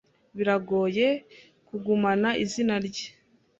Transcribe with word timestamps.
Biragoye 0.37 1.07
kugumana 1.67 2.29
izina 2.43 2.75
rye. 2.85 3.07